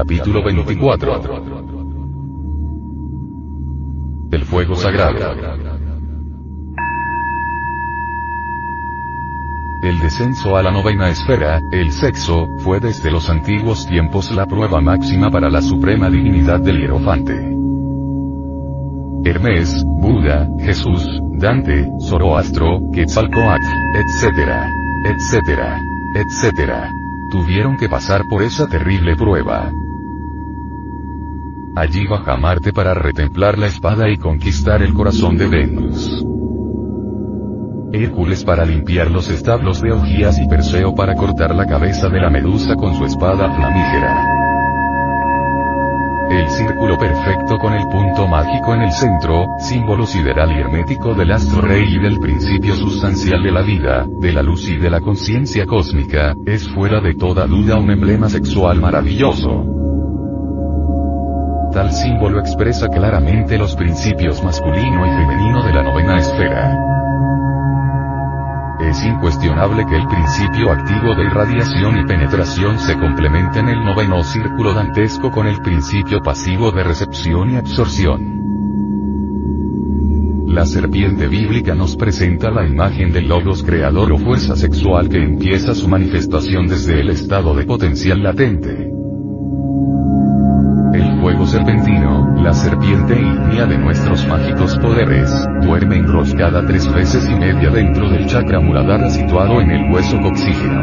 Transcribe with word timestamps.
Capítulo 0.00 0.42
24. 0.42 1.22
El 4.32 4.44
fuego 4.46 4.74
sagrado. 4.74 5.18
El 9.82 10.00
descenso 10.00 10.56
a 10.56 10.62
la 10.62 10.70
novena 10.70 11.10
esfera, 11.10 11.60
el 11.70 11.92
sexo, 11.92 12.46
fue 12.60 12.80
desde 12.80 13.10
los 13.10 13.28
antiguos 13.28 13.86
tiempos 13.86 14.30
la 14.30 14.46
prueba 14.46 14.80
máxima 14.80 15.30
para 15.30 15.50
la 15.50 15.60
suprema 15.60 16.08
divinidad 16.08 16.60
del 16.60 16.78
hierofante. 16.78 17.34
Hermes, 19.26 19.84
Buda, 19.84 20.48
Jesús, 20.60 21.06
Dante, 21.32 21.90
Zoroastro, 22.08 22.90
Quetzalcoatl, 22.90 23.66
etc., 23.96 24.64
etc., 25.04 25.60
etc., 26.14 26.72
tuvieron 27.30 27.76
que 27.76 27.90
pasar 27.90 28.22
por 28.30 28.42
esa 28.42 28.66
terrible 28.66 29.14
prueba. 29.14 29.70
Allí 31.76 32.04
baja 32.06 32.36
Marte 32.36 32.72
para 32.72 32.94
retemplar 32.94 33.56
la 33.56 33.66
espada 33.66 34.10
y 34.10 34.16
conquistar 34.16 34.82
el 34.82 34.92
corazón 34.92 35.36
de 35.36 35.46
Venus. 35.46 36.24
Hércules 37.92 38.44
para 38.44 38.64
limpiar 38.64 39.10
los 39.10 39.28
establos 39.28 39.80
de 39.80 39.90
Augías 39.90 40.38
y 40.40 40.48
Perseo 40.48 40.94
para 40.94 41.14
cortar 41.14 41.54
la 41.54 41.66
cabeza 41.66 42.08
de 42.08 42.20
la 42.20 42.28
medusa 42.28 42.74
con 42.74 42.96
su 42.96 43.04
espada 43.04 43.54
flamígera. 43.54 44.26
El 46.30 46.48
círculo 46.48 46.98
perfecto 46.98 47.58
con 47.58 47.72
el 47.72 47.86
punto 47.88 48.26
mágico 48.26 48.74
en 48.74 48.82
el 48.82 48.92
centro, 48.92 49.46
símbolo 49.60 50.06
sideral 50.06 50.50
y 50.52 50.60
hermético 50.60 51.14
del 51.14 51.32
astro 51.32 51.60
rey 51.60 51.84
y 51.94 51.98
del 52.00 52.18
principio 52.18 52.74
sustancial 52.74 53.42
de 53.42 53.50
la 53.52 53.62
vida, 53.62 54.06
de 54.20 54.32
la 54.32 54.42
luz 54.42 54.68
y 54.68 54.76
de 54.76 54.90
la 54.90 55.00
conciencia 55.00 55.66
cósmica, 55.66 56.34
es 56.46 56.68
fuera 56.68 57.00
de 57.00 57.14
toda 57.14 57.46
duda 57.46 57.76
un 57.78 57.90
emblema 57.90 58.28
sexual 58.28 58.80
maravilloso. 58.80 59.69
Tal 61.72 61.92
símbolo 61.92 62.40
expresa 62.40 62.88
claramente 62.88 63.56
los 63.56 63.76
principios 63.76 64.42
masculino 64.42 65.06
y 65.06 65.10
femenino 65.10 65.62
de 65.62 65.72
la 65.72 65.82
novena 65.84 66.18
esfera. 66.18 66.76
Es 68.80 69.04
incuestionable 69.04 69.86
que 69.86 69.94
el 69.94 70.06
principio 70.08 70.72
activo 70.72 71.14
de 71.14 71.26
irradiación 71.26 71.98
y 71.98 72.04
penetración 72.06 72.78
se 72.80 72.98
complementa 72.98 73.60
en 73.60 73.68
el 73.68 73.84
noveno 73.84 74.24
círculo 74.24 74.74
dantesco 74.74 75.30
con 75.30 75.46
el 75.46 75.60
principio 75.60 76.20
pasivo 76.20 76.72
de 76.72 76.82
recepción 76.82 77.50
y 77.50 77.56
absorción. 77.56 78.40
La 80.48 80.66
serpiente 80.66 81.28
bíblica 81.28 81.76
nos 81.76 81.94
presenta 81.94 82.50
la 82.50 82.66
imagen 82.66 83.12
del 83.12 83.28
logos 83.28 83.62
creador 83.62 84.10
o 84.10 84.18
fuerza 84.18 84.56
sexual 84.56 85.08
que 85.08 85.22
empieza 85.22 85.72
su 85.76 85.86
manifestación 85.86 86.66
desde 86.66 87.00
el 87.00 87.10
estado 87.10 87.54
de 87.54 87.64
potencial 87.64 88.20
latente. 88.20 88.99
Serpentino, 91.50 92.32
la 92.36 92.52
serpiente 92.52 93.20
ígnea 93.20 93.66
de 93.66 93.76
nuestros 93.76 94.24
mágicos 94.28 94.78
poderes, 94.78 95.28
duerme 95.62 95.96
enroscada 95.96 96.64
tres 96.64 96.86
veces 96.94 97.28
y 97.28 97.34
media 97.34 97.70
dentro 97.70 98.08
del 98.08 98.24
chakra 98.26 98.60
muladhara 98.60 99.10
situado 99.10 99.60
en 99.60 99.72
el 99.72 99.92
hueso 99.92 100.16
coxígeno. 100.20 100.80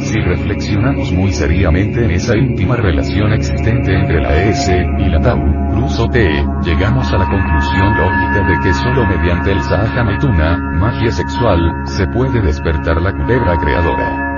Si 0.00 0.18
reflexionamos 0.18 1.12
muy 1.12 1.30
seriamente 1.30 2.04
en 2.04 2.10
esa 2.10 2.36
íntima 2.36 2.74
relación 2.74 3.32
existente 3.34 3.94
entre 3.94 4.20
la 4.20 4.34
S 4.42 4.84
y 4.98 5.04
la 5.04 5.20
Tau, 5.20 5.38
Luz 5.76 6.00
o 6.00 6.08
T, 6.08 6.44
llegamos 6.64 7.12
a 7.12 7.18
la 7.18 7.26
conclusión 7.26 7.96
lógica 7.96 8.48
de 8.48 8.58
que 8.64 8.74
solo 8.74 9.06
mediante 9.06 9.52
el 9.52 9.60
Sahaja 9.60 10.02
Maituna, 10.02 10.58
magia 10.80 11.12
sexual, 11.12 11.60
se 11.84 12.04
puede 12.08 12.42
despertar 12.42 13.00
la 13.00 13.12
culebra 13.12 13.56
creadora. 13.58 14.29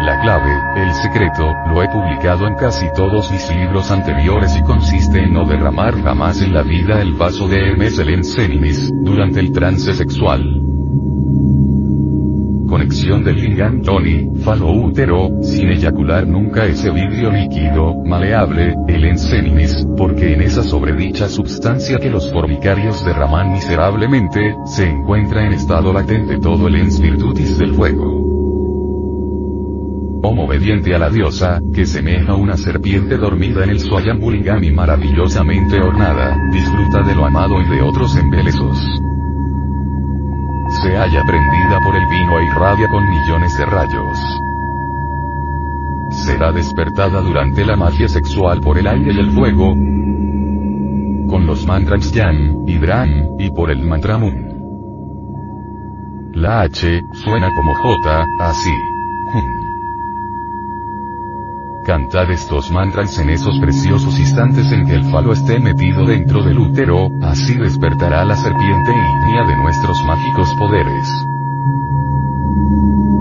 La 0.00 0.20
clave, 0.20 0.52
el 0.76 0.92
secreto, 0.94 1.54
lo 1.68 1.82
he 1.82 1.88
publicado 1.88 2.46
en 2.46 2.54
casi 2.54 2.86
todos 2.94 3.30
mis 3.30 3.48
libros 3.54 3.90
anteriores 3.90 4.54
y 4.56 4.62
consiste 4.62 5.22
en 5.22 5.32
no 5.32 5.44
derramar 5.46 6.00
jamás 6.02 6.42
en 6.42 6.52
la 6.52 6.62
vida 6.62 7.00
el 7.00 7.14
vaso 7.14 7.48
de 7.48 7.70
Hermes 7.70 7.98
el 7.98 8.10
Encénimis, 8.10 8.90
durante 9.02 9.40
el 9.40 9.52
trance 9.52 9.94
sexual. 9.94 10.62
Conexión 12.68 13.24
del 13.24 13.36
lingam 13.36 13.80
Tony, 13.80 14.28
falo 14.42 14.72
útero, 14.72 15.30
sin 15.40 15.70
eyacular 15.70 16.26
nunca 16.26 16.66
ese 16.66 16.90
vidrio 16.90 17.30
líquido, 17.30 17.94
maleable, 18.04 18.74
el 18.88 19.04
encénimis, 19.04 19.86
porque 19.96 20.34
en 20.34 20.42
esa 20.42 20.62
sobredicha 20.62 21.28
substancia 21.28 21.98
que 21.98 22.10
los 22.10 22.30
formicarios 22.32 23.04
derraman 23.04 23.52
miserablemente, 23.52 24.56
se 24.66 24.90
encuentra 24.90 25.46
en 25.46 25.52
estado 25.52 25.92
latente 25.92 26.38
todo 26.38 26.66
el 26.66 26.74
ens 26.76 27.00
virtutis 27.00 27.56
del 27.56 27.74
fuego. 27.74 28.25
Homo 30.22 30.44
obediente 30.44 30.94
a 30.94 30.98
la 30.98 31.10
diosa, 31.10 31.60
que 31.74 31.86
semeja 31.86 32.34
una 32.34 32.56
serpiente 32.56 33.16
dormida 33.16 33.64
en 33.64 33.70
el 33.70 33.80
Swayambulingami 33.80 34.70
maravillosamente 34.70 35.80
ornada, 35.80 36.36
disfruta 36.50 37.02
de 37.02 37.14
lo 37.14 37.26
amado 37.26 37.60
y 37.60 37.68
de 37.68 37.82
otros 37.82 38.16
embelesos. 38.16 38.78
Se 40.82 40.96
halla 40.96 41.22
prendida 41.24 41.78
por 41.84 41.94
el 41.94 42.06
vino 42.08 42.38
e 42.38 42.44
irradia 42.44 42.88
con 42.88 43.08
millones 43.08 43.56
de 43.56 43.66
rayos. 43.66 44.18
Será 46.24 46.52
despertada 46.52 47.20
durante 47.20 47.64
la 47.64 47.76
magia 47.76 48.08
sexual 48.08 48.60
por 48.60 48.78
el 48.78 48.86
aire 48.86 49.12
y 49.12 49.18
el 49.18 49.30
fuego, 49.32 49.74
con 51.28 51.46
los 51.46 51.66
mantras 51.66 52.12
Yan, 52.12 52.66
Hidran, 52.66 53.36
y 53.38 53.50
por 53.50 53.70
el 53.70 53.82
mantra 53.82 54.18
Mun. 54.18 54.46
La 56.32 56.62
H, 56.62 57.02
suena 57.12 57.50
como 57.54 57.74
J, 57.74 58.24
así. 58.40 58.72
Cantad 61.86 62.28
estos 62.32 62.72
mantras 62.72 63.16
en 63.20 63.30
esos 63.30 63.60
preciosos 63.60 64.18
instantes 64.18 64.72
en 64.72 64.86
que 64.86 64.94
el 64.94 65.04
falo 65.04 65.32
esté 65.32 65.60
metido 65.60 66.04
dentro 66.04 66.42
del 66.42 66.58
útero, 66.58 67.08
así 67.22 67.54
despertará 67.54 68.24
la 68.24 68.34
serpiente 68.34 68.90
ígnea 68.90 69.46
de 69.46 69.56
nuestros 69.56 69.96
mágicos 70.04 70.48
poderes. 70.58 71.08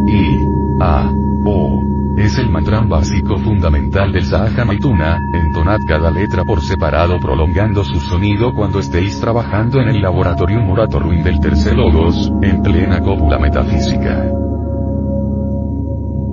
I. 0.08 0.48
A. 0.82 1.14
O. 1.46 1.84
Es 2.18 2.40
el 2.40 2.50
mantra 2.50 2.80
básico 2.80 3.38
fundamental 3.38 4.12
del 4.12 4.26
Sahaja 4.26 4.64
entonad 4.64 5.80
cada 5.88 6.10
letra 6.10 6.44
por 6.44 6.60
separado 6.62 7.20
prolongando 7.20 7.84
su 7.84 8.00
sonido 8.00 8.56
cuando 8.56 8.80
estéis 8.80 9.20
trabajando 9.20 9.80
en 9.80 9.90
el 9.90 10.02
Laboratorium 10.02 10.66
Moratorum 10.66 11.22
del 11.22 11.40
Tercer 11.40 11.76
Logos, 11.76 12.32
en 12.42 12.64
plena 12.64 13.00
cópula 13.00 13.38
metafísica. 13.38 14.45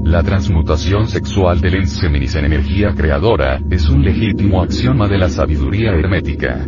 La 0.04 0.22
transmutación 0.22 1.06
sexual 1.06 1.60
del 1.60 1.76
enseminis 1.76 2.34
en 2.34 2.44
energía 2.46 2.92
creadora, 2.94 3.60
es 3.70 3.88
un 3.88 4.02
legítimo 4.02 4.60
axioma 4.60 5.06
de 5.06 5.16
la 5.16 5.28
sabiduría 5.28 5.92
hermética. 5.92 6.66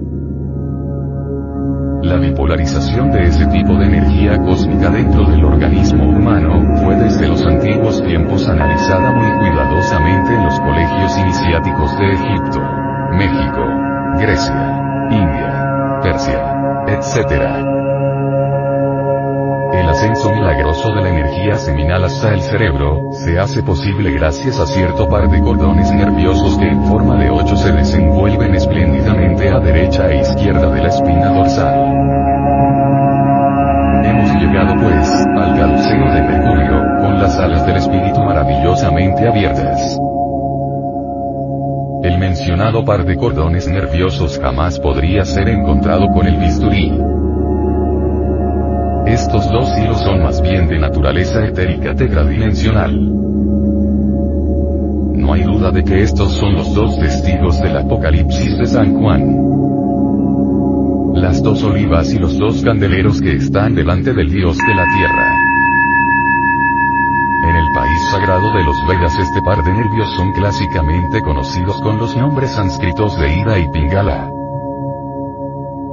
La 2.03 2.17
bipolarización 2.17 3.11
de 3.11 3.25
ese 3.25 3.45
tipo 3.47 3.77
de 3.77 3.87
energía 3.87 4.39
cósmica 4.39 4.89
dentro 4.89 5.29
del 5.29 5.45
organismo 5.45 6.05
humano, 6.05 6.77
fue 6.83 6.95
desde 6.97 7.29
los 7.29 7.45
antiguos 7.45 8.03
tiempos 8.05 8.49
analizada 8.49 9.11
muy 9.13 9.31
cuidadosamente 9.41 10.33
en 10.33 10.45
los 10.45 10.61
colegios 10.61 11.19
iniciáticos 11.19 11.99
de 11.99 12.13
Egipto, 12.13 12.61
México, 13.13 13.67
Grecia, 14.21 15.09
India, 15.11 16.01
Persia, 16.03 16.55
etc. 16.87 17.84
El 19.75 19.89
ascenso 19.89 20.31
milagroso 20.31 20.95
de 20.95 21.03
la 21.03 21.09
energía 21.09 21.57
seminal 21.57 22.05
hasta 22.05 22.33
el 22.33 22.41
cerebro, 22.43 23.01
se 23.11 23.41
hace 23.41 23.61
posible 23.65 24.13
gracias 24.13 24.61
a 24.61 24.67
cierto 24.67 25.09
par 25.09 25.29
de 25.29 25.41
cordones 25.41 25.91
nerviosos 25.91 26.57
que 26.59 26.69
en 26.69 26.85
forma 26.85 27.17
de 27.17 27.29
ocho 27.29 27.57
se 27.57 27.73
desenvuelven 27.73 28.55
espléndidamente 28.55 29.49
a 29.49 29.59
derecha 29.59 30.09
e 30.13 30.21
izquierda 30.21 30.71
de 30.71 30.81
la 30.81 30.89
espina 30.89 31.29
dorsal. 31.31 31.75
Hemos 34.05 34.35
llegado 34.41 34.75
pues, 34.81 35.11
al 35.11 35.59
caduceo 35.59 36.13
de 36.15 36.23
Mercurio, 36.23 36.83
con 37.01 37.21
las 37.21 37.37
alas 37.37 37.67
del 37.67 37.77
espíritu 37.77 38.21
maravillosamente 38.21 39.27
abiertas. 39.27 39.99
El 42.05 42.19
mencionado 42.19 42.85
par 42.85 43.05
de 43.05 43.17
cordones 43.17 43.67
nerviosos 43.67 44.39
jamás 44.39 44.79
podría 44.79 45.25
ser 45.25 45.49
encontrado 45.49 46.07
con 46.13 46.29
el 46.29 46.37
bisturí. 46.37 46.93
Estos 49.35 49.51
dos 49.51 49.69
hilos 49.77 50.01
son 50.03 50.23
más 50.23 50.41
bien 50.41 50.69
de 50.69 50.79
naturaleza 50.79 51.45
etérica 51.45 51.93
tetradimensional. 51.93 52.95
No 55.17 55.33
hay 55.33 55.43
duda 55.43 55.73
de 55.73 55.83
que 55.83 56.05
estos 56.05 56.35
son 56.35 56.55
los 56.55 56.73
dos 56.73 56.97
testigos 57.01 57.61
del 57.61 57.77
Apocalipsis 57.79 58.57
de 58.57 58.65
San 58.65 58.95
Juan. 58.95 59.27
Las 61.17 61.43
dos 61.43 61.65
olivas 61.65 62.15
y 62.15 62.21
los 62.21 62.39
dos 62.39 62.63
candeleros 62.63 63.21
que 63.21 63.33
están 63.33 63.75
delante 63.75 64.13
del 64.13 64.31
Dios 64.31 64.57
de 64.57 64.73
la 64.73 64.85
tierra. 64.97 65.35
En 67.51 67.57
el 67.57 67.67
país 67.75 67.99
sagrado 68.13 68.53
de 68.53 68.63
los 68.63 68.77
Vedas 68.87 69.19
este 69.19 69.43
par 69.43 69.65
de 69.65 69.73
nervios 69.73 70.15
son 70.15 70.33
clásicamente 70.33 71.21
conocidos 71.23 71.81
con 71.83 71.99
los 71.99 72.17
nombres 72.17 72.53
sánscritos 72.53 73.19
de 73.19 73.37
Ida 73.41 73.59
y 73.59 73.69
Pingala. 73.73 74.31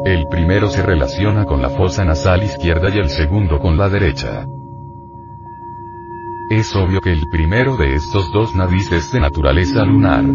El 0.03 0.25
primero 0.27 0.67
se 0.67 0.81
relaciona 0.81 1.45
con 1.45 1.61
la 1.61 1.69
fosa 1.69 2.03
nasal 2.03 2.41
izquierda 2.41 2.89
y 2.89 2.97
el 2.97 3.09
segundo 3.09 3.59
con 3.59 3.77
la 3.77 3.87
derecha. 3.87 4.47
Es 6.49 6.75
obvio 6.75 6.99
que 7.01 7.11
el 7.11 7.21
primero 7.31 7.77
de 7.77 7.93
estos 7.93 8.31
dos 8.33 8.55
nadis 8.55 8.91
es 8.91 9.11
de 9.11 9.19
naturaleza 9.19 9.85
lunar. 9.85 10.25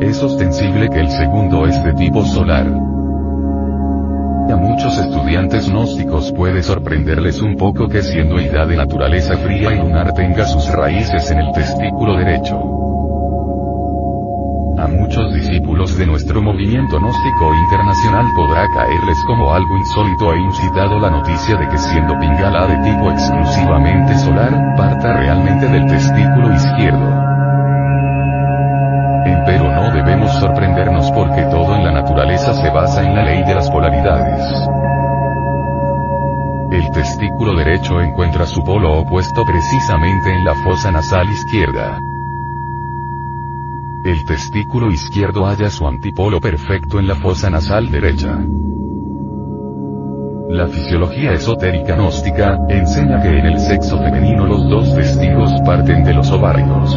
Es 0.00 0.22
ostensible 0.22 0.88
que 0.88 1.00
el 1.00 1.10
segundo 1.10 1.66
es 1.66 1.84
de 1.84 1.92
tipo 1.92 2.24
solar. 2.24 2.66
A 2.66 4.56
muchos 4.56 4.96
estudiantes 4.96 5.68
gnósticos 5.68 6.32
puede 6.32 6.62
sorprenderles 6.62 7.42
un 7.42 7.56
poco 7.56 7.88
que 7.88 8.02
siendo 8.02 8.40
Ida 8.40 8.64
de 8.64 8.76
naturaleza 8.76 9.36
fría 9.36 9.70
y 9.70 9.78
lunar 9.78 10.14
tenga 10.14 10.46
sus 10.46 10.66
raíces 10.72 11.30
en 11.30 11.40
el 11.40 11.52
testículo 11.52 12.16
derecho. 12.16 12.91
Muchos 14.92 15.32
discípulos 15.34 15.96
de 15.96 16.06
nuestro 16.06 16.42
movimiento 16.42 16.98
gnóstico 16.98 17.54
internacional 17.54 18.26
podrá 18.36 18.66
caerles 18.68 19.18
como 19.26 19.52
algo 19.52 19.76
insólito 19.76 20.32
e 20.32 20.40
incitado 20.40 20.98
la 20.98 21.10
noticia 21.10 21.56
de 21.56 21.68
que 21.68 21.78
siendo 21.78 22.18
Pingala 22.18 22.66
de 22.66 22.76
tipo 22.90 23.10
exclusivamente 23.10 24.18
solar, 24.18 24.74
parta 24.76 25.14
realmente 25.14 25.66
del 25.66 25.86
testículo 25.86 26.54
izquierdo. 26.54 27.32
Empero 29.24 29.70
no 29.72 29.92
debemos 29.94 30.30
sorprendernos 30.40 31.10
porque 31.12 31.42
todo 31.44 31.74
en 31.74 31.84
la 31.84 31.92
naturaleza 31.92 32.54
se 32.54 32.70
basa 32.70 33.02
en 33.02 33.14
la 33.14 33.24
ley 33.24 33.42
de 33.44 33.54
las 33.54 33.70
polaridades. 33.70 34.44
El 36.70 36.90
testículo 36.90 37.54
derecho 37.54 38.00
encuentra 38.00 38.46
su 38.46 38.62
polo 38.62 39.00
opuesto 39.00 39.44
precisamente 39.44 40.34
en 40.34 40.44
la 40.44 40.54
fosa 40.54 40.90
nasal 40.90 41.28
izquierda. 41.30 41.98
El 44.04 44.24
testículo 44.24 44.90
izquierdo 44.90 45.46
halla 45.46 45.70
su 45.70 45.86
antipolo 45.86 46.40
perfecto 46.40 46.98
en 46.98 47.06
la 47.06 47.14
fosa 47.14 47.48
nasal 47.50 47.88
derecha. 47.88 48.36
La 50.48 50.66
fisiología 50.66 51.32
esotérica 51.34 51.94
gnóstica 51.94 52.58
enseña 52.68 53.22
que 53.22 53.38
en 53.38 53.46
el 53.46 53.60
sexo 53.60 53.98
femenino 53.98 54.44
los 54.44 54.68
dos 54.68 54.92
testigos 54.96 55.52
parten 55.64 56.02
de 56.02 56.14
los 56.14 56.28
ovarios. 56.32 56.90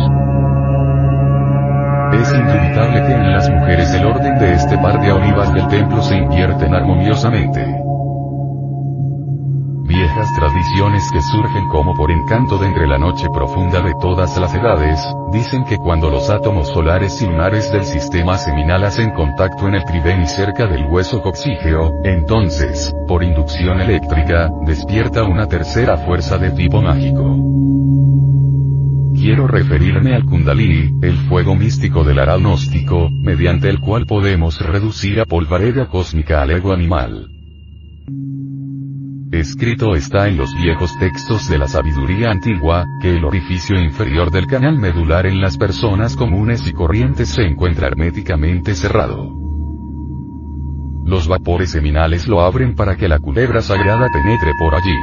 Es 2.13 2.33
indubitable 2.33 3.05
que 3.05 3.13
en 3.13 3.31
las 3.33 3.49
mujeres 3.51 3.93
el 3.93 4.05
orden 4.07 4.39
de 4.39 4.53
este 4.53 4.75
par 4.79 4.99
de 4.99 5.11
olivas 5.11 5.53
del 5.53 5.67
templo 5.67 6.01
se 6.01 6.17
invierten 6.17 6.73
armoniosamente 6.73 7.84
viejas 10.15 10.33
tradiciones 10.33 11.03
que 11.11 11.21
surgen 11.21 11.67
como 11.67 11.93
por 11.93 12.09
encanto 12.09 12.57
de 12.57 12.67
entre 12.67 12.87
la 12.87 12.97
noche 12.97 13.27
profunda 13.33 13.81
de 13.81 13.93
todas 13.99 14.37
las 14.37 14.53
edades, 14.53 14.99
dicen 15.31 15.65
que 15.65 15.77
cuando 15.77 16.09
los 16.09 16.29
átomos 16.29 16.69
solares 16.69 17.21
y 17.21 17.25
lunares 17.25 17.69
del 17.71 17.83
sistema 17.83 18.37
seminal 18.37 18.85
hacen 18.85 19.11
contacto 19.11 19.67
en 19.67 19.75
el 19.75 19.83
triveni 19.83 20.25
cerca 20.25 20.67
del 20.67 20.85
hueso 20.85 21.21
coxígeo, 21.21 21.91
entonces, 22.05 22.93
por 23.09 23.23
inducción 23.23 23.81
eléctrica, 23.81 24.49
despierta 24.65 25.23
una 25.23 25.47
tercera 25.47 25.97
fuerza 25.97 26.37
de 26.37 26.51
tipo 26.51 26.81
mágico. 26.81 27.35
Quiero 29.15 29.47
referirme 29.47 30.15
al 30.15 30.23
Kundalini, 30.23 30.97
el 31.01 31.17
fuego 31.27 31.55
místico 31.55 32.05
del 32.05 32.19
aranóstico, 32.19 33.09
mediante 33.11 33.69
el 33.69 33.81
cual 33.81 34.05
podemos 34.05 34.61
reducir 34.61 35.19
a 35.19 35.25
polvareda 35.25 35.87
cósmica 35.87 36.41
al 36.41 36.51
ego 36.51 36.71
animal. 36.71 37.34
Escrito 39.39 39.95
está 39.95 40.29
en 40.29 40.37
los 40.37 40.55
viejos 40.55 40.97
textos 40.97 41.49
de 41.49 41.57
la 41.57 41.67
sabiduría 41.67 42.31
antigua, 42.31 42.85
que 43.01 43.17
el 43.17 43.25
orificio 43.25 43.77
inferior 43.77 44.31
del 44.31 44.47
canal 44.47 44.77
medular 44.77 45.25
en 45.25 45.41
las 45.41 45.57
personas 45.57 46.15
comunes 46.15 46.65
y 46.67 46.71
corrientes 46.71 47.27
se 47.27 47.41
encuentra 47.41 47.87
herméticamente 47.87 48.75
cerrado. 48.75 49.33
Los 51.03 51.27
vapores 51.27 51.71
seminales 51.71 52.29
lo 52.29 52.39
abren 52.39 52.75
para 52.75 52.95
que 52.95 53.09
la 53.09 53.19
culebra 53.19 53.61
sagrada 53.61 54.07
penetre 54.09 54.53
por 54.57 54.73
allí. 54.73 54.95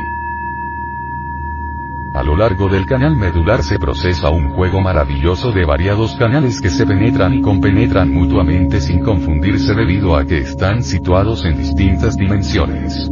A 2.14 2.22
lo 2.22 2.34
largo 2.34 2.70
del 2.70 2.86
canal 2.86 3.14
medular 3.14 3.62
se 3.62 3.78
procesa 3.78 4.30
un 4.30 4.48
juego 4.52 4.80
maravilloso 4.80 5.52
de 5.52 5.66
variados 5.66 6.16
canales 6.16 6.58
que 6.62 6.70
se 6.70 6.86
penetran 6.86 7.34
y 7.34 7.42
compenetran 7.42 8.10
mutuamente 8.10 8.80
sin 8.80 9.00
confundirse 9.00 9.74
debido 9.74 10.16
a 10.16 10.24
que 10.24 10.38
están 10.38 10.82
situados 10.82 11.44
en 11.44 11.58
distintas 11.58 12.16
dimensiones. 12.16 13.10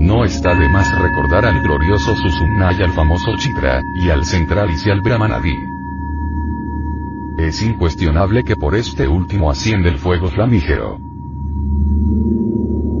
No 0.00 0.24
está 0.24 0.54
de 0.54 0.66
más 0.70 0.98
recordar 0.98 1.44
al 1.44 1.60
glorioso 1.60 2.16
Susumna 2.16 2.72
y 2.72 2.82
al 2.82 2.90
famoso 2.92 3.36
Chitra, 3.36 3.82
y 4.02 4.08
al 4.08 4.24
central 4.24 4.70
y 4.82 4.88
al 4.88 5.02
Brahmanadi. 5.02 5.54
Es 7.36 7.60
incuestionable 7.60 8.42
que 8.42 8.56
por 8.56 8.74
este 8.74 9.06
último 9.06 9.50
asciende 9.50 9.90
el 9.90 9.98
fuego 9.98 10.28
flamígero. 10.28 10.96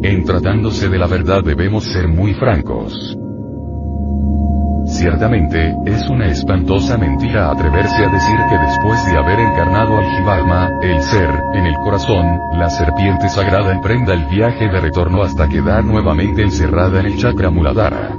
En 0.02 0.24
tratándose 0.24 0.90
de 0.90 0.98
la 0.98 1.06
verdad 1.06 1.42
debemos 1.42 1.84
ser 1.84 2.06
muy 2.06 2.34
francos. 2.34 3.16
Ciertamente, 5.00 5.74
es 5.86 6.10
una 6.10 6.26
espantosa 6.26 6.98
mentira 6.98 7.50
atreverse 7.50 8.04
a 8.04 8.12
decir 8.12 8.36
que 8.50 8.58
después 8.58 9.02
de 9.06 9.16
haber 9.16 9.40
encarnado 9.40 9.96
al 9.96 10.04
Jivalma, 10.04 10.68
el 10.82 11.00
ser, 11.00 11.30
en 11.54 11.64
el 11.64 11.74
corazón, 11.76 12.38
la 12.58 12.68
serpiente 12.68 13.30
sagrada 13.30 13.72
emprenda 13.72 14.12
el 14.12 14.26
viaje 14.26 14.68
de 14.68 14.78
retorno 14.78 15.22
hasta 15.22 15.48
quedar 15.48 15.86
nuevamente 15.86 16.42
encerrada 16.42 17.00
en 17.00 17.06
el 17.06 17.16
chakra 17.16 17.48
muladhara. 17.48 18.14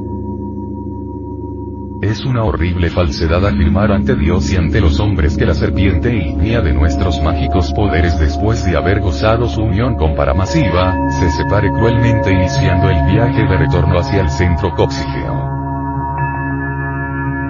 Es 2.01 2.25
una 2.25 2.45
horrible 2.45 2.89
falsedad 2.89 3.45
afirmar 3.45 3.92
ante 3.92 4.16
Dios 4.16 4.52
y 4.52 4.56
ante 4.56 4.81
los 4.81 5.00
hombres 5.00 5.38
que 5.38 5.45
la 5.45 5.54
serpiente 5.54 6.16
ígnea 6.16 6.61
de 6.61 6.73
nuestros 6.73 7.21
mágicos 7.21 7.71
poderes 7.73 8.18
después 8.18 8.66
de 8.66 8.76
haber 8.76 9.02
gozado 9.02 9.47
su 9.47 9.61
unión 9.61 9.97
con 9.97 10.16
Paramasiva, 10.16 10.97
se 11.11 11.30
separe 11.30 11.69
cruelmente 11.69 12.31
iniciando 12.31 12.90
el 12.90 13.06
viaje 13.06 13.44
de 13.44 13.56
retorno 13.56 14.00
hacia 14.00 14.21
el 14.21 14.31
centro 14.31 14.73
coxígeo. 14.76 15.60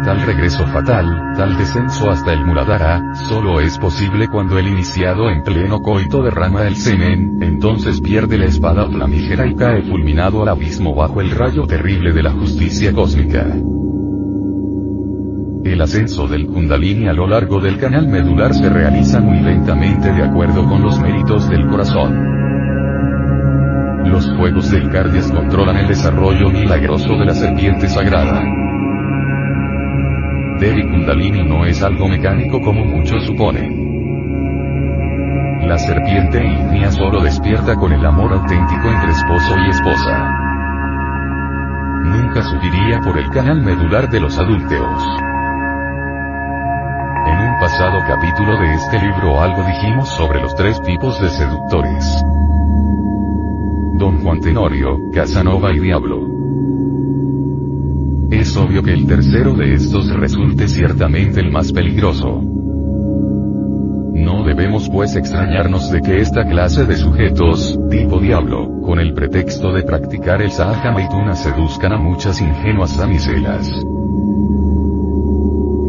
Tal 0.03 0.19
regreso 0.21 0.65
fatal, 0.65 1.33
tal 1.37 1.55
descenso 1.57 2.09
hasta 2.09 2.33
el 2.33 2.43
Muladhara, 2.43 3.13
solo 3.29 3.59
es 3.59 3.77
posible 3.77 4.27
cuando 4.27 4.57
el 4.57 4.67
iniciado 4.67 5.29
en 5.29 5.43
pleno 5.43 5.79
coito 5.79 6.23
derrama 6.23 6.63
el 6.63 6.75
semen, 6.75 7.37
entonces 7.41 8.01
pierde 8.01 8.39
la 8.39 8.45
espada 8.45 8.87
flamígera 8.87 9.45
y 9.45 9.53
cae 9.53 9.83
fulminado 9.83 10.41
al 10.41 10.49
abismo 10.49 10.95
bajo 10.95 11.21
el 11.21 11.29
rayo 11.29 11.67
terrible 11.67 12.13
de 12.13 12.23
la 12.23 12.31
justicia 12.31 12.91
cósmica. 12.93 13.45
El 15.63 15.79
ascenso 15.79 16.27
del 16.27 16.47
Kundalini 16.47 17.07
a 17.07 17.13
lo 17.13 17.27
largo 17.27 17.59
del 17.59 17.77
canal 17.77 18.07
medular 18.07 18.55
se 18.55 18.69
realiza 18.69 19.19
muy 19.19 19.39
lentamente 19.39 20.11
de 20.11 20.23
acuerdo 20.23 20.67
con 20.67 20.81
los 20.81 20.99
méritos 20.99 21.47
del 21.47 21.67
corazón. 21.67 22.31
Los 24.09 24.27
fuegos 24.35 24.71
del 24.71 24.89
Cardias 24.89 25.31
controlan 25.31 25.77
el 25.77 25.87
desarrollo 25.87 26.49
milagroso 26.49 27.15
de 27.19 27.25
la 27.25 27.35
serpiente 27.35 27.87
sagrada. 27.87 28.60
Devi 30.61 30.83
Kundalini 30.83 31.43
no 31.43 31.65
es 31.65 31.81
algo 31.81 32.07
mecánico 32.07 32.61
como 32.61 32.85
muchos 32.85 33.25
suponen. 33.25 33.89
La 35.67 35.75
serpiente 35.79 36.37
ígnea 36.37 36.91
solo 36.91 37.23
despierta 37.23 37.75
con 37.75 37.91
el 37.91 38.05
amor 38.05 38.31
auténtico 38.31 38.87
entre 38.87 39.09
esposo 39.09 39.55
y 39.57 39.69
esposa. 39.71 40.29
Nunca 42.03 42.43
subiría 42.43 42.99
por 43.01 43.17
el 43.17 43.31
canal 43.31 43.63
medular 43.63 44.07
de 44.11 44.19
los 44.19 44.37
adúlteros. 44.37 45.03
En 47.25 47.39
un 47.39 47.59
pasado 47.59 47.97
capítulo 48.07 48.55
de 48.59 48.71
este 48.75 48.99
libro 48.99 49.41
algo 49.41 49.63
dijimos 49.63 50.09
sobre 50.09 50.41
los 50.41 50.53
tres 50.53 50.79
tipos 50.83 51.19
de 51.19 51.29
seductores. 51.29 52.23
Don 53.93 54.21
Juan 54.21 54.39
Tenorio, 54.41 55.09
Casanova 55.11 55.73
y 55.73 55.79
Diablo. 55.79 56.30
Es 58.31 58.55
obvio 58.55 58.81
que 58.81 58.93
el 58.93 59.05
tercero 59.05 59.53
de 59.55 59.73
estos 59.73 60.09
resulte 60.09 60.67
ciertamente 60.69 61.41
el 61.41 61.51
más 61.51 61.73
peligroso. 61.73 62.41
No 64.13 64.45
debemos 64.45 64.89
pues 64.89 65.15
extrañarnos 65.17 65.91
de 65.91 66.01
que 66.01 66.21
esta 66.21 66.45
clase 66.45 66.85
de 66.85 66.95
sujetos, 66.95 67.77
tipo 67.89 68.19
diablo, 68.19 68.81
con 68.81 68.99
el 68.99 69.13
pretexto 69.13 69.73
de 69.73 69.83
practicar 69.83 70.41
el 70.41 70.51
Sahaja 70.51 70.93
seduzcan 71.35 71.91
a 71.91 71.97
muchas 71.97 72.41
ingenuas 72.41 72.97
damiselas. 72.97 73.67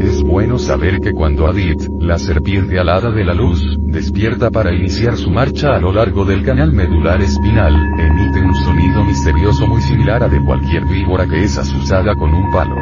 Es 0.01 0.23
bueno 0.23 0.33
bueno 0.43 0.59
saber 0.59 1.01
que 1.01 1.13
cuando 1.13 1.47
Adit, 1.47 1.81
la 2.01 2.19
serpiente 2.19 2.77
alada 2.79 3.13
de 3.13 3.25
la 3.25 3.35
luz, 3.35 3.79
despierta 3.93 4.51
para 4.51 4.73
iniciar 4.73 5.17
su 5.17 5.31
marcha 5.31 5.77
a 5.77 5.79
lo 5.79 5.93
largo 5.93 6.25
del 6.25 6.43
canal 6.43 6.73
medular 6.73 7.21
espinal, 7.21 7.75
emite 7.99 8.41
un 8.41 8.55
sonido 8.55 9.05
misterioso 9.05 9.67
muy 9.67 9.83
similar 9.83 10.23
a 10.25 10.29
de 10.29 10.43
cualquier 10.45 10.85
víbora 10.87 11.27
que 11.27 11.45
es 11.45 11.59
asusada 11.59 12.17
con 12.17 12.33
un 12.35 12.51
palo. 12.51 12.75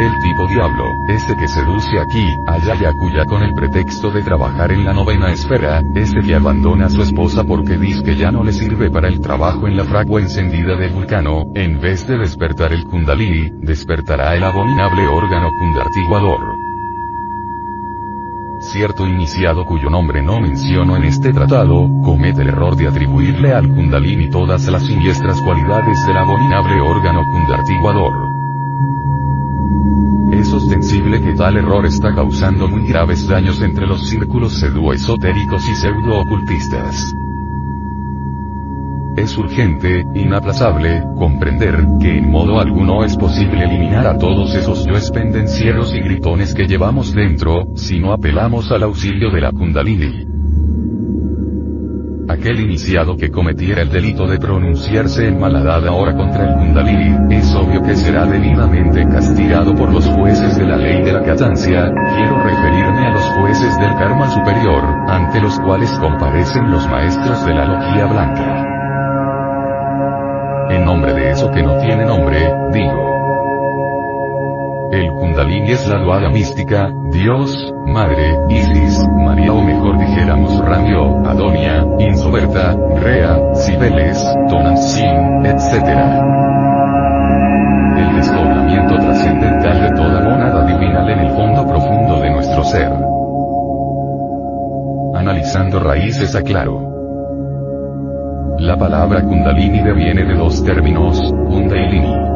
El 0.00 0.12
tipo 0.22 0.46
diablo, 0.46 0.84
este 1.08 1.36
que 1.36 1.48
seduce 1.48 1.98
aquí, 1.98 2.24
allá 2.46 2.76
y 2.80 2.84
acuya 2.84 3.24
con 3.26 3.42
el 3.42 3.52
pretexto 3.52 4.10
de 4.12 4.22
trabajar 4.22 4.70
en 4.70 4.84
la 4.84 4.92
novena 4.92 5.32
esfera, 5.32 5.82
este 5.94 6.20
que 6.20 6.36
abandona 6.36 6.86
a 6.86 6.90
su 6.90 7.02
esposa 7.02 7.42
porque 7.42 7.76
dice 7.76 8.04
que 8.04 8.16
ya 8.16 8.30
no 8.30 8.44
le 8.44 8.52
sirve 8.52 8.90
para 8.90 9.08
el 9.08 9.20
trabajo 9.20 9.66
en 9.66 9.76
la 9.76 9.84
fragua 9.84 10.20
encendida 10.20 10.76
de 10.76 10.88
Vulcano, 10.88 11.46
en 11.54 11.80
vez 11.80 12.06
de 12.06 12.16
despertar 12.16 12.72
el 12.72 12.84
Kundalini, 12.84 13.50
despertará 13.60 14.36
el 14.36 14.44
abominable 14.44 15.06
órgano 15.08 15.50
kundartiguador. 15.58 16.67
Cierto 18.60 19.06
iniciado 19.06 19.64
cuyo 19.64 19.88
nombre 19.88 20.20
no 20.20 20.40
menciono 20.40 20.96
en 20.96 21.04
este 21.04 21.32
tratado, 21.32 21.88
comete 22.02 22.42
el 22.42 22.48
error 22.48 22.74
de 22.74 22.88
atribuirle 22.88 23.52
al 23.52 23.68
Kundalini 23.68 24.28
todas 24.28 24.66
las 24.66 24.84
siniestras 24.84 25.40
cualidades 25.40 25.96
del 26.06 26.16
abominable 26.16 26.80
órgano 26.80 27.22
kundartiguador. 27.32 28.12
Es 30.32 30.52
ostensible 30.52 31.20
que 31.22 31.34
tal 31.34 31.56
error 31.56 31.86
está 31.86 32.12
causando 32.14 32.68
muy 32.68 32.86
graves 32.86 33.28
daños 33.28 33.62
entre 33.62 33.86
los 33.86 34.08
círculos 34.08 34.58
pseudoesotéricos 34.58 35.62
y 35.68 35.74
pseudo-ocultistas. 35.76 37.14
Es 39.16 39.36
urgente, 39.36 40.04
inaplazable, 40.14 41.02
comprender, 41.16 41.84
que 42.00 42.18
en 42.18 42.30
modo 42.30 42.60
alguno 42.60 43.04
es 43.04 43.16
posible 43.16 43.64
eliminar 43.64 44.06
a 44.06 44.18
todos 44.18 44.54
esos 44.54 44.86
yoes 44.86 45.10
pendencieros 45.10 45.92
y 45.94 46.00
gritones 46.00 46.54
que 46.54 46.66
llevamos 46.66 47.12
dentro, 47.12 47.66
si 47.74 47.98
no 47.98 48.12
apelamos 48.12 48.70
al 48.70 48.84
auxilio 48.84 49.30
de 49.30 49.40
la 49.40 49.50
Kundalini. 49.50 50.24
Aquel 52.28 52.60
iniciado 52.60 53.16
que 53.16 53.30
cometiera 53.30 53.80
el 53.80 53.88
delito 53.88 54.26
de 54.26 54.38
pronunciarse 54.38 55.26
en 55.26 55.40
malhadada 55.40 55.92
hora 55.92 56.14
contra 56.14 56.50
el 56.50 56.54
Kundalini, 56.56 57.34
es 57.34 57.54
obvio 57.54 57.82
que 57.82 57.96
será 57.96 58.26
debidamente 58.26 59.02
castigado 59.08 59.74
por 59.74 59.90
los 59.90 60.06
jueces 60.06 60.56
de 60.58 60.64
la 60.64 60.76
ley 60.76 61.02
de 61.02 61.12
la 61.12 61.22
catancia, 61.22 61.90
quiero 62.14 62.42
referirme 62.42 63.06
a 63.06 63.12
los 63.12 63.24
jueces 63.40 63.78
del 63.78 63.94
karma 63.94 64.30
superior, 64.30 64.84
ante 65.08 65.40
los 65.40 65.58
cuales 65.60 65.90
comparecen 65.98 66.70
los 66.70 66.86
maestros 66.88 67.46
de 67.46 67.54
la 67.54 67.64
logia 67.64 68.06
blanca. 68.06 68.67
En 70.70 70.84
nombre 70.84 71.14
de 71.14 71.30
eso 71.30 71.50
que 71.50 71.62
no 71.62 71.78
tiene 71.78 72.04
nombre, 72.04 72.38
digo. 72.72 73.08
El 74.92 75.12
Kundalini 75.12 75.72
es 75.72 75.86
la 75.86 75.98
duada 75.98 76.28
mística, 76.30 76.90
Dios, 77.10 77.72
Madre, 77.86 78.38
Isis, 78.48 79.06
María 79.16 79.52
o 79.52 79.62
mejor 79.62 79.98
dijéramos 79.98 80.58
Ramio, 80.64 81.26
Adonia, 81.26 81.84
Insoberta, 81.98 82.74
Rea, 83.02 83.38
Cibeles, 83.54 84.22
Tonantzin, 84.48 85.44
etc. 85.44 85.88
El 87.98 88.16
desdoblamiento 88.16 88.94
trascendental 88.96 89.82
de 89.82 89.90
toda 89.90 90.20
monada 90.22 90.64
divinal 90.66 91.10
en 91.10 91.18
el 91.18 91.30
fondo 91.36 91.66
profundo 91.66 92.20
de 92.20 92.30
nuestro 92.30 92.64
ser. 92.64 92.92
Analizando 95.14 95.80
raíces 95.80 96.34
aclaro. 96.34 96.87
La 98.58 98.76
palabra 98.76 99.22
Kundalini 99.22 99.82
deviene 99.82 100.24
de 100.24 100.34
dos 100.34 100.64
términos, 100.64 101.32
Kundalini 101.48 102.28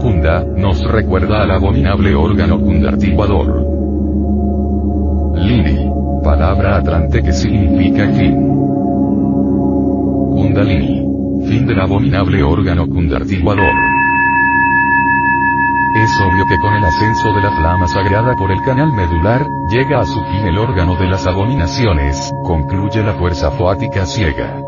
Kunda, 0.00 0.44
nos 0.44 0.82
recuerda 0.82 1.42
al 1.42 1.50
abominable 1.50 2.14
órgano 2.14 2.58
kundartiguador. 2.58 3.66
Lini, 5.36 5.90
palabra 6.24 6.76
atlante 6.76 7.22
que 7.22 7.32
significa 7.32 8.08
fin. 8.08 8.34
Kundalini, 10.32 11.46
fin 11.46 11.66
del 11.66 11.80
abominable 11.80 12.42
órgano 12.42 12.86
kundartiguador. 12.86 13.99
Es 15.96 16.20
obvio 16.20 16.44
que 16.46 16.58
con 16.58 16.72
el 16.74 16.84
ascenso 16.84 17.32
de 17.32 17.42
la 17.42 17.50
flama 17.50 17.88
sagrada 17.88 18.34
por 18.36 18.52
el 18.52 18.60
canal 18.62 18.92
medular, 18.92 19.44
llega 19.68 20.00
a 20.00 20.06
su 20.06 20.22
fin 20.24 20.46
el 20.46 20.56
órgano 20.56 20.94
de 20.94 21.08
las 21.08 21.26
abominaciones, 21.26 22.32
concluye 22.44 23.02
la 23.02 23.14
fuerza 23.14 23.50
foática 23.50 24.06
ciega. 24.06 24.60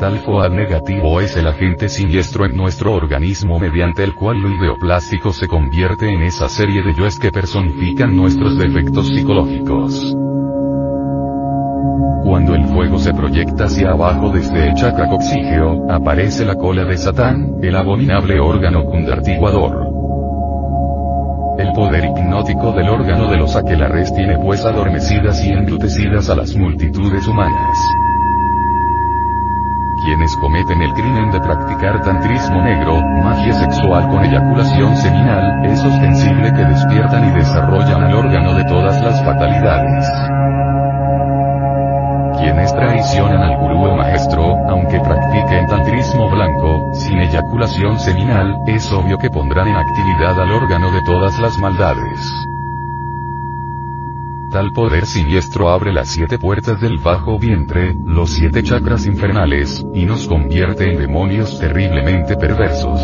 Tal 0.00 0.18
FOAD 0.18 0.50
negativo 0.50 1.20
es 1.20 1.36
el 1.36 1.46
agente 1.46 1.88
siniestro 1.88 2.46
en 2.46 2.56
nuestro 2.56 2.94
organismo 2.94 3.60
mediante 3.60 4.02
el 4.02 4.12
cual 4.14 4.40
lo 4.40 4.48
ideoplástico 4.48 5.32
se 5.32 5.46
convierte 5.46 6.08
en 6.08 6.22
esa 6.22 6.48
serie 6.48 6.82
de 6.82 6.92
yoes 6.92 7.20
que 7.20 7.30
personifican 7.30 8.16
nuestros 8.16 8.58
defectos 8.58 9.06
psicológicos. 9.06 10.16
Cuando 12.24 12.54
el 12.54 12.64
fuego 12.66 12.98
se 12.98 13.12
proyecta 13.12 13.64
hacia 13.64 13.90
abajo 13.90 14.30
desde 14.30 14.72
coxígeo, 15.10 15.90
aparece 15.90 16.44
la 16.44 16.54
cola 16.54 16.84
de 16.84 16.96
Satán, 16.96 17.56
el 17.62 17.76
abominable 17.76 18.40
órgano 18.40 18.84
kundartiguador. 18.84 19.88
El 21.58 21.72
poder 21.72 22.04
hipnótico 22.04 22.72
del 22.72 22.88
órgano 22.88 23.30
de 23.30 23.36
los 23.36 23.54
aquelares 23.56 24.14
tiene 24.14 24.38
pues 24.38 24.64
adormecidas 24.64 25.44
y 25.44 25.50
enlutecidas 25.50 26.30
a 26.30 26.36
las 26.36 26.56
multitudes 26.56 27.26
humanas 27.26 27.78
quienes 30.02 30.36
cometen 30.36 30.82
el 30.82 30.92
crimen 30.94 31.30
de 31.30 31.40
practicar 31.40 32.02
tantrismo 32.02 32.60
negro, 32.62 33.00
magia 33.22 33.52
sexual 33.54 34.08
con 34.08 34.24
eyaculación 34.24 34.96
seminal, 34.96 35.64
es 35.64 35.82
ostensible 35.82 36.52
que 36.52 36.64
despiertan 36.64 37.28
y 37.28 37.38
desarrollan 37.38 38.02
al 38.02 38.14
órgano 38.14 38.54
de 38.54 38.64
todas 38.64 39.00
las 39.00 39.24
fatalidades. 39.24 40.61
Quienes 42.42 42.74
traicionan 42.74 43.40
al 43.40 43.56
gurú 43.56 43.84
o 43.84 43.96
maestro, 43.96 44.56
aunque 44.68 44.98
practiquen 44.98 45.64
tantrismo 45.68 46.28
blanco, 46.28 46.90
sin 46.92 47.20
eyaculación 47.20 48.00
seminal, 48.00 48.58
es 48.66 48.92
obvio 48.92 49.16
que 49.16 49.30
pondrán 49.30 49.68
en 49.68 49.76
actividad 49.76 50.40
al 50.40 50.50
órgano 50.50 50.90
de 50.90 51.02
todas 51.06 51.38
las 51.38 51.56
maldades. 51.58 52.18
Tal 54.50 54.72
poder 54.72 55.06
siniestro 55.06 55.70
abre 55.70 55.92
las 55.92 56.08
siete 56.08 56.36
puertas 56.36 56.80
del 56.80 56.98
bajo 56.98 57.38
vientre, 57.38 57.94
los 58.04 58.30
siete 58.30 58.64
chakras 58.64 59.06
infernales, 59.06 59.86
y 59.94 60.04
nos 60.04 60.26
convierte 60.26 60.90
en 60.90 60.98
demonios 60.98 61.60
terriblemente 61.60 62.36
perversos. 62.36 63.00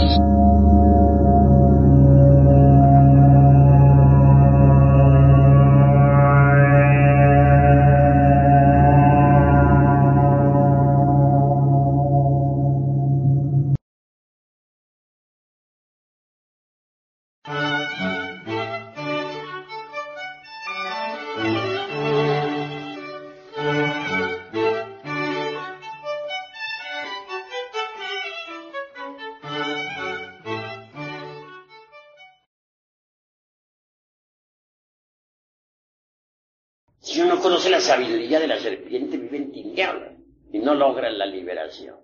Tinieblas 39.78 40.12
y 40.52 40.58
no 40.58 40.74
logra 40.74 41.10
la 41.10 41.26
liberación. 41.26 41.96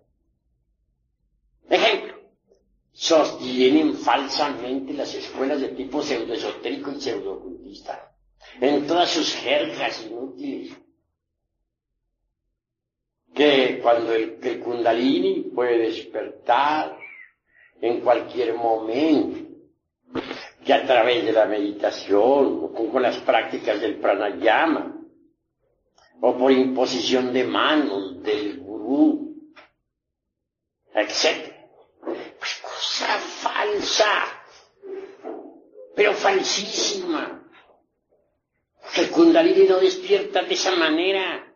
Ejemplo, 1.68 2.14
sostienen 2.92 3.94
falsamente 3.94 4.92
las 4.92 5.14
escuelas 5.14 5.60
de 5.60 5.68
tipo 5.68 6.02
pseudoesotérico 6.02 6.92
y 6.92 7.00
pseudoocultista, 7.00 8.12
en 8.60 8.86
todas 8.86 9.10
sus 9.10 9.34
jergas 9.34 10.04
inútiles. 10.06 10.76
Que 13.34 13.80
cuando 13.82 14.12
el, 14.12 14.38
el 14.40 14.60
kundalini 14.60 15.50
puede 15.54 15.78
despertar 15.78 16.96
en 17.80 18.00
cualquier 18.00 18.54
momento, 18.54 19.40
que 20.64 20.72
a 20.72 20.86
través 20.86 21.24
de 21.24 21.32
la 21.32 21.46
meditación 21.46 22.60
o 22.62 22.88
con 22.92 23.02
las 23.02 23.18
prácticas 23.18 23.80
del 23.80 23.96
pranayama 23.96 25.03
o 26.20 26.38
por 26.38 26.52
imposición 26.52 27.32
de 27.32 27.44
manos 27.44 28.22
del 28.22 28.60
gurú, 28.60 29.36
etc. 30.94 31.52
Pues 32.38 32.60
cosa 32.62 33.18
falsa, 33.18 34.12
pero 35.94 36.12
falsísima. 36.14 37.40
Que 38.94 39.00
el 39.02 39.10
kundalini 39.10 39.66
no 39.66 39.78
despierta 39.78 40.42
de 40.42 40.54
esa 40.54 40.76
manera. 40.76 41.52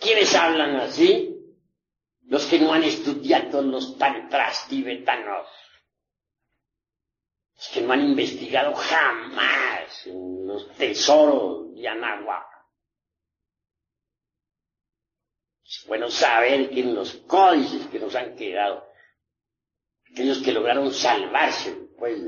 ¿Quiénes 0.00 0.34
hablan 0.34 0.76
así? 0.76 1.28
Los 2.26 2.46
que 2.46 2.58
no 2.58 2.72
han 2.72 2.82
estudiado 2.82 3.62
los 3.62 3.96
tantras 3.98 4.66
tibetanos 4.68 5.46
que 7.68 7.80
no 7.80 7.92
han 7.92 8.00
investigado 8.00 8.74
jamás 8.74 10.06
los 10.06 10.68
tesoros 10.76 11.74
de 11.74 11.88
Anáhuac. 11.88 12.46
Es 15.64 15.84
bueno 15.86 16.10
saber 16.10 16.70
que 16.70 16.80
en 16.80 16.94
los 16.94 17.14
códices 17.26 17.86
que 17.86 17.98
nos 17.98 18.14
han 18.14 18.36
quedado, 18.36 18.86
aquellos 20.10 20.42
que 20.42 20.52
lograron 20.52 20.92
salvarse, 20.92 21.72
pues, 21.98 22.20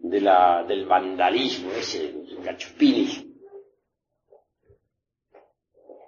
de 0.00 0.20
la, 0.20 0.64
del 0.64 0.86
vandalismo 0.86 1.72
ese, 1.72 2.12
de 2.12 2.34
los 2.34 2.44
gachupines, 2.44 3.24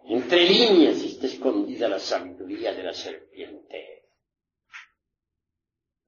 entre 0.05 0.45
líneas 0.45 0.97
está 1.03 1.27
escondida 1.27 1.89
la 1.89 1.99
sabiduría 1.99 2.75
de 2.75 2.83
la 2.83 2.93
serpiente. 2.93 3.50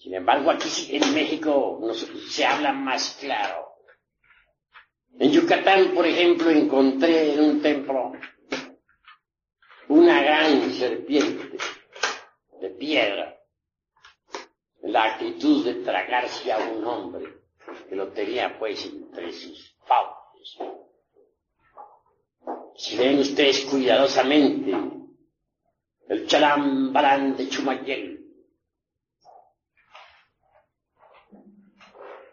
Sin 0.00 0.14
embargo, 0.14 0.50
aquí 0.50 0.96
en 0.96 1.12
México 1.12 1.78
se 2.30 2.46
habla 2.46 2.72
más 2.72 3.18
claro. 3.20 3.66
En 5.18 5.30
Yucatán, 5.30 5.92
por 5.94 6.06
ejemplo, 6.06 6.48
encontré 6.48 7.34
en 7.34 7.40
un 7.40 7.60
templo 7.60 8.12
una 9.88 10.22
gran 10.22 10.72
serpiente 10.72 11.58
de 12.62 12.70
piedra, 12.70 13.38
la 14.84 15.04
actitud 15.04 15.66
de 15.66 15.74
tragarse 15.84 16.50
a 16.50 16.58
un 16.58 16.82
hombre 16.82 17.34
que 17.86 17.94
lo 17.94 18.08
tenía 18.08 18.58
pues 18.58 18.86
entre 18.86 19.32
sus 19.32 19.76
fauces. 19.84 20.56
Si 22.76 22.96
ven 22.96 23.18
ustedes 23.18 23.66
cuidadosamente 23.66 24.74
el 26.08 26.26
chalambalán 26.26 27.36
de 27.36 27.48
Chumayel, 27.50 28.09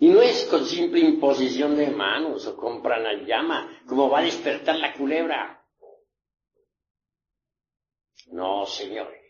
Y 0.00 0.08
no 0.08 0.20
es 0.20 0.44
con 0.46 0.64
simple 0.64 1.00
imposición 1.00 1.76
de 1.76 1.88
manos 1.88 2.46
o 2.46 2.56
con 2.56 2.82
llama 3.26 3.82
como 3.86 4.10
va 4.10 4.20
a 4.20 4.24
despertar 4.24 4.76
la 4.76 4.92
culebra. 4.92 5.64
No, 8.28 8.66
señores. 8.66 9.22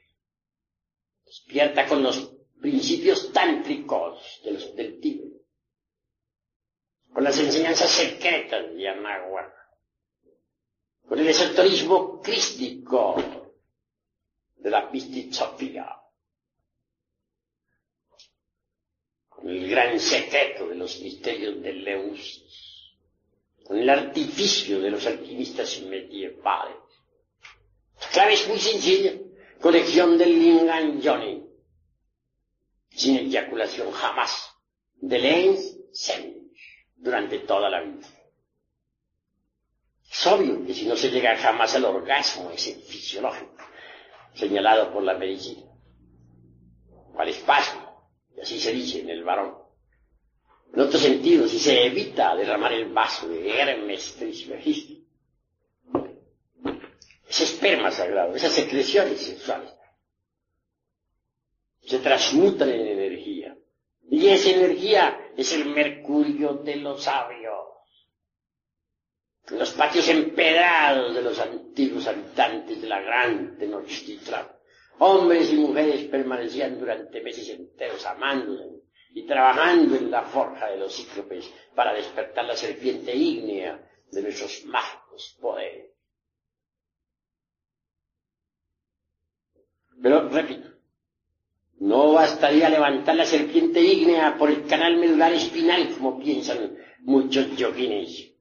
Despierta 1.24 1.86
con 1.86 2.02
los 2.02 2.34
principios 2.60 3.32
tántricos 3.32 4.40
del 4.42 5.00
Tíbet. 5.00 5.34
Con 7.12 7.24
las 7.24 7.38
enseñanzas 7.38 7.90
secretas 7.90 8.74
de 8.74 8.82
Yamagua. 8.82 9.52
Con 11.06 11.18
el 11.18 11.28
esoterismo 11.28 12.20
crístico 12.22 13.16
de 14.56 14.70
la 14.70 14.90
Pistizofía. 14.90 16.00
Con 19.28 19.33
el 19.44 19.68
gran 19.68 20.00
secreto 20.00 20.68
de 20.68 20.74
los 20.74 21.00
misterios 21.00 21.60
de 21.62 21.72
Leusis. 21.72 22.42
Con 23.64 23.78
el 23.78 23.88
artificio 23.88 24.80
de 24.80 24.90
los 24.90 25.06
alquimistas 25.06 25.80
medievales 25.82 26.84
la 28.00 28.08
clave 28.08 28.34
es 28.34 28.48
muy 28.48 28.58
sencilla. 28.58 29.12
Colección 29.60 30.18
del 30.18 30.38
Lingan 30.38 31.00
Johnny. 31.02 31.42
Sin 32.90 33.16
eyaculación 33.16 33.90
jamás. 33.92 34.50
De 34.96 35.18
Lens 35.18 35.76
Sen. 35.92 36.50
Durante 36.96 37.40
toda 37.40 37.68
la 37.70 37.82
vida. 37.82 38.06
Es 40.10 40.26
obvio 40.26 40.64
que 40.64 40.74
si 40.74 40.86
no 40.86 40.96
se 40.96 41.10
llega 41.10 41.36
jamás 41.36 41.74
al 41.74 41.84
orgasmo, 41.86 42.50
ese 42.50 42.76
fisiológico, 42.76 43.56
señalado 44.34 44.92
por 44.92 45.02
la 45.02 45.14
medicina, 45.14 45.64
al 47.18 47.28
espasmo, 47.28 47.83
y 48.36 48.40
así 48.40 48.58
se 48.58 48.72
dice 48.72 49.00
en 49.00 49.10
el 49.10 49.24
varón. 49.24 49.56
En 50.72 50.80
otro 50.80 50.98
sentido, 50.98 51.46
si 51.46 51.58
se 51.58 51.86
evita 51.86 52.34
derramar 52.34 52.72
el 52.72 52.92
vaso 52.92 53.28
de 53.28 53.48
Hermes 53.48 54.16
Trismegisto, 54.16 54.94
ese 57.28 57.44
esperma 57.44 57.90
sagrado, 57.90 58.34
esas 58.34 58.52
secreciones 58.52 59.20
sexuales, 59.20 59.70
se 61.84 61.98
transmutan 61.98 62.70
en 62.70 62.86
energía. 62.86 63.56
Y 64.10 64.28
esa 64.28 64.50
energía 64.50 65.32
es 65.36 65.52
el 65.52 65.66
mercurio 65.66 66.54
de 66.54 66.76
los 66.76 67.04
sabios. 67.04 67.66
Los 69.50 69.72
patios 69.72 70.08
empedrados 70.08 71.14
de 71.14 71.22
los 71.22 71.38
antiguos 71.38 72.06
habitantes 72.06 72.80
de 72.80 72.88
la 72.88 73.00
gran 73.00 73.58
Tenochtitlan, 73.58 74.48
hombres 74.98 75.52
y 75.52 75.56
mujeres 75.56 76.04
permanecían 76.04 76.78
durante 76.78 77.20
meses 77.20 77.48
enteros 77.50 78.04
amándose 78.06 78.82
y 79.14 79.22
trabajando 79.26 79.96
en 79.96 80.10
la 80.10 80.22
forja 80.22 80.70
de 80.70 80.78
los 80.78 80.94
cíclopes 80.94 81.50
para 81.74 81.94
despertar 81.94 82.44
la 82.44 82.56
serpiente 82.56 83.14
ígnea 83.14 83.80
de 84.10 84.22
nuestros 84.22 84.64
mágicos 84.66 85.36
poderes. 85.40 85.90
Pero, 90.02 90.28
repito, 90.28 90.68
no 91.78 92.12
bastaría 92.12 92.68
levantar 92.68 93.16
la 93.16 93.24
serpiente 93.24 93.80
ígnea 93.80 94.36
por 94.36 94.50
el 94.50 94.66
canal 94.66 94.96
medular 94.96 95.32
espinal, 95.32 95.94
como 95.94 96.18
piensan 96.18 96.76
muchos 97.00 97.56
yoguines. 97.56 98.33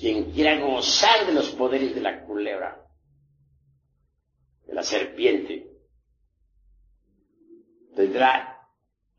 Quien 0.00 0.32
quiera 0.32 0.58
gozar 0.60 1.26
de 1.26 1.32
los 1.32 1.50
poderes 1.50 1.94
de 1.94 2.00
la 2.00 2.24
culebra, 2.24 2.86
de 4.66 4.74
la 4.74 4.82
serpiente, 4.82 5.70
tendrá 7.94 8.68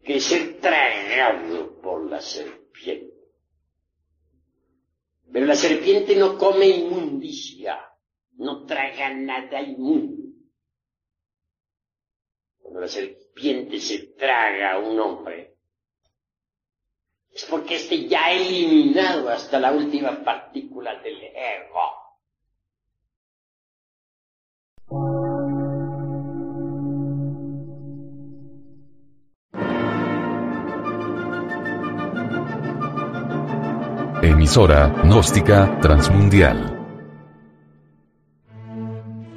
que 0.04 0.19
ser 0.19 0.60
tragado 0.60 1.82
por 1.82 2.10
la 2.10 2.21
serpiente. 2.21 3.13
Pero 5.32 5.45
la 5.45 5.56
serpiente 5.56 6.15
no 6.15 6.38
come 6.38 6.67
inmundicia 6.67 7.89
no 8.39 8.65
traga 8.65 9.13
nada 9.13 9.62
inmundo. 9.62 10.34
Cuando 12.58 12.80
la 12.82 12.88
serpiente 12.88 13.80
se 13.80 14.13
traga 14.13 14.73
a 14.73 14.80
un 14.80 14.99
hombre, 14.99 15.58
porque 17.50 17.76
éste 17.76 18.08
ya 18.08 18.32
eliminado 18.32 19.30
hasta 19.30 19.60
la 19.60 19.72
última 19.72 20.24
partícula 20.24 20.96
del 21.02 21.18
ego. 21.24 22.00
Emisora 34.22 34.88
gnóstica 35.04 35.80
transmundial 35.82 36.80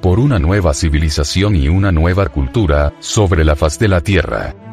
por 0.03 0.19
una 0.19 0.37
nueva 0.37 0.73
civilización 0.73 1.55
y 1.55 1.69
una 1.69 1.93
nueva 1.93 2.27
cultura, 2.27 2.93
sobre 2.99 3.45
la 3.45 3.55
faz 3.55 3.79
de 3.79 3.87
la 3.87 4.01
Tierra. 4.01 4.72